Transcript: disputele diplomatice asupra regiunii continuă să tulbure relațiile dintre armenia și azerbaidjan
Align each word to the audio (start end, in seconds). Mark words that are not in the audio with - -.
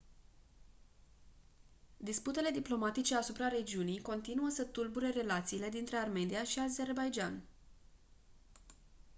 disputele 1.97 2.49
diplomatice 2.51 3.15
asupra 3.15 3.47
regiunii 3.47 4.01
continuă 4.01 4.49
să 4.49 4.63
tulbure 4.63 5.09
relațiile 5.09 5.69
dintre 5.69 5.95
armenia 5.97 6.43
și 6.43 6.59
azerbaidjan 6.59 7.41